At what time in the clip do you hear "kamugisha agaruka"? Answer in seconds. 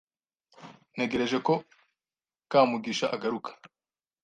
2.51-3.49